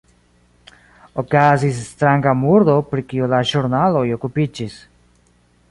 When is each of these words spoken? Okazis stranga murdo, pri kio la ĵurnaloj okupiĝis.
Okazis 1.23 1.81
stranga 1.89 2.33
murdo, 2.45 2.79
pri 2.93 3.07
kio 3.13 3.31
la 3.35 3.45
ĵurnaloj 3.53 4.05
okupiĝis. 4.19 4.81